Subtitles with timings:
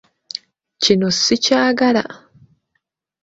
[0.81, 2.03] Kino sikyagala.